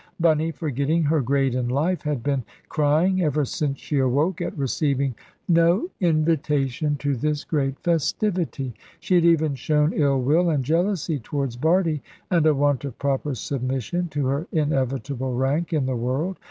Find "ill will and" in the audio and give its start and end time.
9.93-10.63